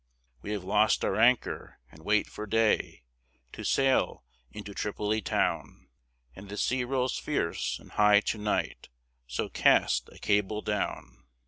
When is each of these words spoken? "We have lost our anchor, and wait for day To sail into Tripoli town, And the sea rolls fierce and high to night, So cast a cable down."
"We 0.41 0.49
have 0.53 0.63
lost 0.63 1.05
our 1.05 1.15
anchor, 1.15 1.77
and 1.91 2.03
wait 2.03 2.25
for 2.25 2.47
day 2.47 3.03
To 3.51 3.63
sail 3.63 4.25
into 4.51 4.73
Tripoli 4.73 5.21
town, 5.21 5.89
And 6.35 6.49
the 6.49 6.57
sea 6.57 6.83
rolls 6.83 7.19
fierce 7.19 7.77
and 7.77 7.91
high 7.91 8.21
to 8.21 8.39
night, 8.39 8.89
So 9.27 9.47
cast 9.47 10.09
a 10.11 10.17
cable 10.17 10.63
down." 10.63 11.27